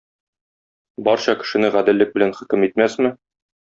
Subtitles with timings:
[1.09, 3.19] Барча кешене гаделлек белән хөкем итмәсме?